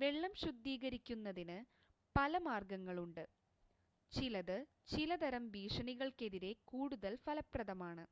[0.00, 1.56] വെള്ളം ശുദ്ധീകരിക്കുന്നതിന്
[2.16, 3.22] പല മാർഗങ്ങളുണ്ട്
[4.12, 4.56] ചിലത്
[4.88, 8.06] ചിലതരം ഭീഷണികൾക്കെതിരെ കൂടുതൽ ഫലപ്രദമാണ്